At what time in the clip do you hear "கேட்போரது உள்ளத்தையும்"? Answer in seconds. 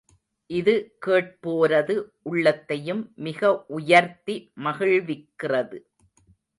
1.05-3.03